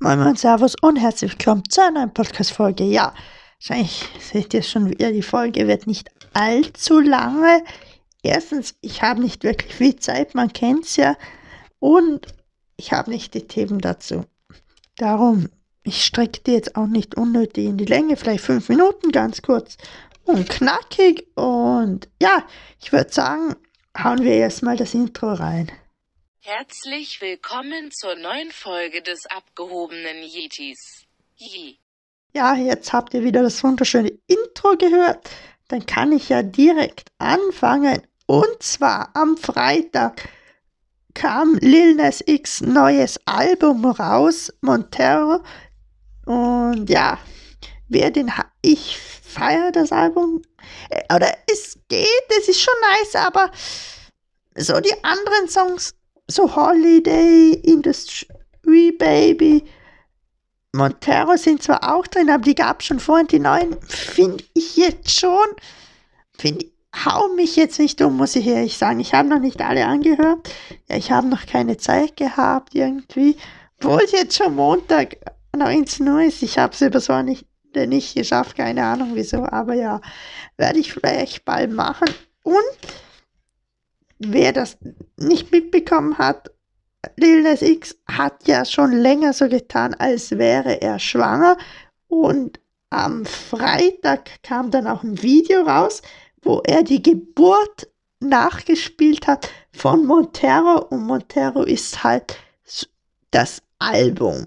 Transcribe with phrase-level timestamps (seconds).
[0.00, 2.84] Moin Moin Servus und herzlich willkommen zu einer neuen Podcast-Folge.
[2.84, 3.14] Ja,
[3.58, 7.64] wahrscheinlich seht ihr schon wieder, die Folge wird nicht allzu lange.
[8.22, 11.16] Erstens, ich habe nicht wirklich viel Zeit, man kennt es ja.
[11.78, 12.26] Und
[12.76, 14.24] ich habe nicht die Themen dazu.
[14.96, 15.48] Darum,
[15.82, 19.76] ich strecke die jetzt auch nicht unnötig in die Länge, vielleicht fünf Minuten, ganz kurz
[20.24, 21.26] und knackig.
[21.36, 22.44] Und ja,
[22.80, 23.54] ich würde sagen,
[23.96, 25.70] hauen wir erstmal das Intro rein.
[26.40, 31.04] Herzlich willkommen zur neuen Folge des abgehobenen Yetis.
[31.36, 31.78] Yi.
[32.32, 35.28] Ja, jetzt habt ihr wieder das wunderschöne Intro gehört.
[35.66, 38.06] Dann kann ich ja direkt anfangen.
[38.26, 40.28] Und zwar am Freitag
[41.12, 45.42] kam Lil Nas X neues Album raus, Montero.
[46.24, 47.18] Und ja,
[47.88, 50.42] wer den ha ich feiere das Album.
[50.88, 52.06] Äh, oder es geht,
[52.38, 53.50] es ist schon nice, aber
[54.54, 55.97] so die anderen Songs
[56.30, 59.64] so Holiday, Industry Baby,
[60.74, 63.26] Montero sind zwar auch drin, aber die gab es schon vorhin.
[63.26, 65.46] Die neuen finde ich jetzt schon,
[66.36, 66.66] finde
[67.04, 69.00] hau mich jetzt nicht um, muss ich ehrlich sagen.
[69.00, 70.48] Ich habe noch nicht alle angehört.
[70.88, 73.36] Ja, ich habe noch keine Zeit gehabt irgendwie.
[73.80, 75.16] Obwohl es jetzt schon Montag
[75.56, 76.42] 19 Uhr ist.
[76.42, 79.44] Ich habe es über so nicht, nicht geschafft, keine Ahnung wieso.
[79.44, 80.00] Aber ja,
[80.56, 82.08] werde ich vielleicht bald machen.
[82.42, 82.56] Und
[84.18, 84.76] wer das
[85.16, 86.50] nicht mitbekommen hat,
[87.16, 91.56] Lil Nas X hat ja schon länger so getan, als wäre er schwanger.
[92.08, 96.02] Und am Freitag kam dann auch ein Video raus,
[96.42, 97.88] wo er die Geburt
[98.20, 100.86] nachgespielt hat von Montero.
[100.90, 102.36] Und Montero ist halt
[103.30, 104.46] das Album,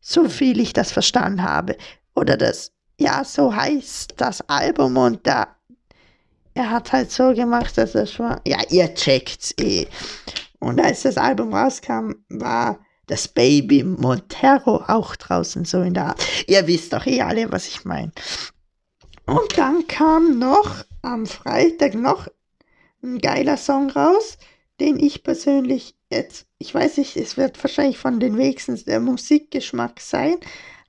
[0.00, 1.76] so viel ich das verstanden habe.
[2.16, 4.96] Oder das, ja, so heißt das Album.
[4.96, 5.54] Und da
[6.54, 9.86] er hat halt so gemacht, dass er schon, ja, ihr checkt's eh.
[10.60, 16.26] Und als das Album rauskam, war das Baby Montero auch draußen so in der Art.
[16.46, 18.12] Ihr wisst doch eh alle, was ich meine.
[19.26, 22.28] Und dann kam noch am Freitag noch
[23.02, 24.38] ein geiler Song raus,
[24.80, 30.00] den ich persönlich jetzt, ich weiß nicht, es wird wahrscheinlich von den wenigsten der Musikgeschmack
[30.00, 30.36] sein,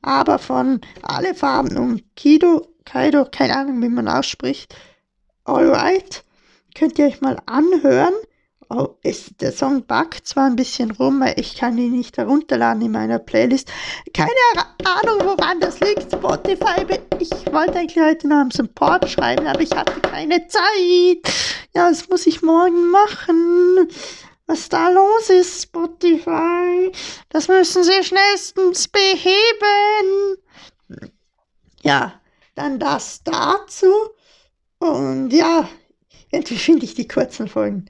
[0.01, 4.75] aber von Alle Farben und Kido, Kaido, keine Ahnung, wie man ausspricht,
[5.45, 6.23] Alright,
[6.73, 8.13] könnt ihr euch mal anhören.
[8.67, 12.81] Oh, ist, der Song buggt zwar ein bisschen rum, weil ich kann ihn nicht herunterladen
[12.81, 13.72] in meiner Playlist.
[14.11, 14.31] Keine
[14.84, 16.11] Ahnung, woran das liegt.
[16.11, 16.84] Spotify,
[17.19, 21.31] ich wollte eigentlich heute noch einen Support schreiben, aber ich hatte keine Zeit.
[21.75, 23.88] Ja, das muss ich morgen machen.
[24.47, 26.91] Was da los ist, Spotify,
[27.29, 30.38] das müssen sie schnellstens beheben.
[31.84, 32.19] Ja,
[32.55, 33.94] dann das dazu.
[34.91, 35.68] Und ja,
[36.31, 37.85] irgendwie finde ich die kurzen Folgen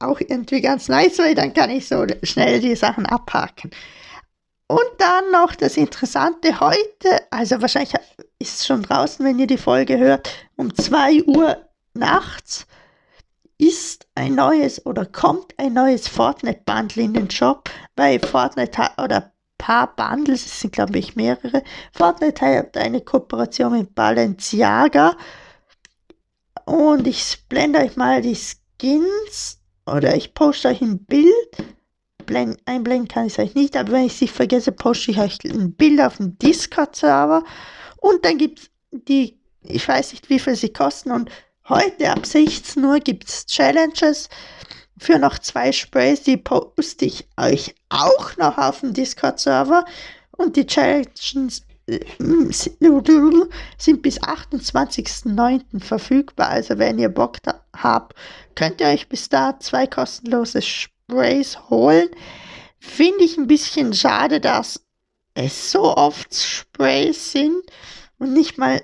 [0.00, 3.70] auch irgendwie ganz nice, weil dann kann ich so schnell die Sachen abhaken.
[4.66, 7.94] Und dann noch das Interessante heute, also wahrscheinlich
[8.38, 11.56] ist es schon draußen, wenn ihr die Folge hört, um 2 Uhr
[11.94, 12.66] nachts
[13.58, 19.94] ist ein neues oder kommt ein neues Fortnite-Bundle in den Shop, weil Fortnite oder paar
[19.94, 21.62] Bundles, es sind glaube ich mehrere.
[21.92, 25.16] Fortnite hat eine Kooperation mit Balenciaga
[26.64, 31.32] und ich blende euch mal die Skins oder ich poste euch ein Bild.
[32.26, 35.38] Blend, einblenden kann ich es euch nicht, aber wenn ich sie vergesse, poste ich euch
[35.44, 37.44] ein Bild auf dem Discord-Server.
[37.98, 41.12] Und dann gibt es die, ich weiß nicht, wie viel sie kosten.
[41.12, 41.30] Und
[41.68, 44.30] heute ab 16 Uhr gibt es Challenges
[44.96, 46.22] für noch zwei Sprays.
[46.22, 49.84] Die poste ich euch auch noch auf dem Discord-Server.
[50.30, 51.62] Und die Challenges
[53.78, 55.80] sind bis 28.09.
[55.80, 56.48] verfügbar.
[56.48, 57.38] Also wenn ihr Bock
[57.76, 58.14] habt,
[58.54, 62.08] könnt ihr euch bis da zwei kostenlose Sprays holen.
[62.78, 64.80] Finde ich ein bisschen schade, dass
[65.34, 67.62] es so oft Sprays sind
[68.18, 68.82] und nicht mal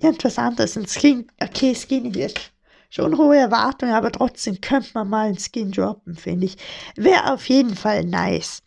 [0.00, 0.76] etwas anderes.
[0.76, 2.52] Ein Skin, okay, Skin ist
[2.90, 6.56] schon hohe Erwartungen, aber trotzdem könnte man mal ein Skin droppen, finde ich.
[6.96, 8.62] Wäre auf jeden Fall nice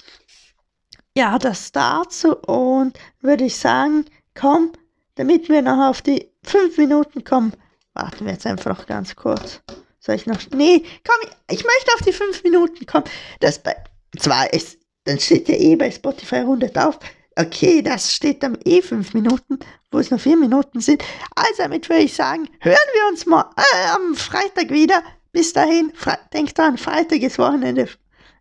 [1.18, 4.74] ja, das dazu und würde ich sagen, komm,
[5.16, 7.54] damit wir noch auf die fünf Minuten kommen,
[7.94, 9.62] warten wir jetzt einfach noch ganz kurz.
[10.00, 10.40] Soll ich noch?
[10.52, 13.06] Nee, komm, ich möchte auf die fünf Minuten kommen.
[13.40, 13.76] Das bei,
[14.20, 17.00] zwar ist, dann steht ja eh bei Spotify 100 auf.
[17.38, 19.60] Okay, das steht dann eh fünf Minuten,
[19.92, 21.04] wo es noch vier Minuten sind.
[21.36, 25.02] Also damit würde ich sagen, hören wir uns mal äh, am Freitag wieder.
[25.32, 27.90] Bis dahin, Fre denkt dran, Freitag ist Wochenende.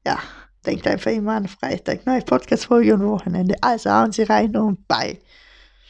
[0.07, 0.19] Ja.
[0.67, 3.55] Denkt einfach immer an Freitag, neue Podcast-Folge und Wochenende.
[3.61, 5.19] Also hauen Sie rein und bye.